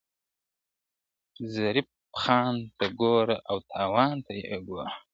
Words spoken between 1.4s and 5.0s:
ظریف خان ته ګوره او تاوان ته یې ګوره,